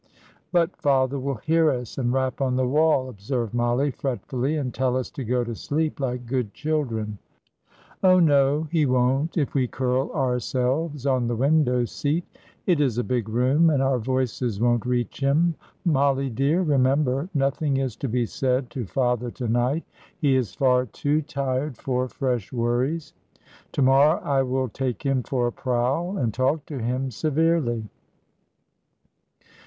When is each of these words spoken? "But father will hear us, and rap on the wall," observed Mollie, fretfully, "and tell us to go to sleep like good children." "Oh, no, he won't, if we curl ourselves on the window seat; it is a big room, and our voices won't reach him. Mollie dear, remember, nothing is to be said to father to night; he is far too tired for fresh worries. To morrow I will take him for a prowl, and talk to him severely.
"But 0.51 0.75
father 0.77 1.19
will 1.19 1.35
hear 1.35 1.69
us, 1.69 1.95
and 1.95 2.11
rap 2.11 2.41
on 2.41 2.55
the 2.55 2.65
wall," 2.67 3.07
observed 3.07 3.53
Mollie, 3.53 3.91
fretfully, 3.91 4.55
"and 4.55 4.73
tell 4.73 4.97
us 4.97 5.11
to 5.11 5.23
go 5.23 5.43
to 5.43 5.53
sleep 5.53 5.99
like 5.99 6.25
good 6.25 6.55
children." 6.55 7.19
"Oh, 8.01 8.17
no, 8.19 8.63
he 8.71 8.87
won't, 8.87 9.37
if 9.37 9.53
we 9.53 9.67
curl 9.67 10.09
ourselves 10.15 11.05
on 11.05 11.27
the 11.27 11.35
window 11.35 11.85
seat; 11.85 12.23
it 12.65 12.81
is 12.81 12.97
a 12.97 13.03
big 13.03 13.29
room, 13.29 13.69
and 13.69 13.83
our 13.83 13.99
voices 13.99 14.59
won't 14.59 14.87
reach 14.87 15.19
him. 15.19 15.53
Mollie 15.85 16.31
dear, 16.31 16.63
remember, 16.63 17.29
nothing 17.35 17.77
is 17.77 17.95
to 17.97 18.09
be 18.09 18.25
said 18.25 18.71
to 18.71 18.87
father 18.87 19.29
to 19.29 19.47
night; 19.47 19.83
he 20.17 20.35
is 20.35 20.55
far 20.55 20.87
too 20.87 21.21
tired 21.21 21.77
for 21.77 22.07
fresh 22.07 22.51
worries. 22.51 23.13
To 23.73 23.83
morrow 23.83 24.19
I 24.21 24.41
will 24.41 24.67
take 24.67 25.03
him 25.05 25.21
for 25.21 25.45
a 25.45 25.51
prowl, 25.51 26.17
and 26.17 26.33
talk 26.33 26.65
to 26.65 26.79
him 26.79 27.11
severely. 27.11 27.83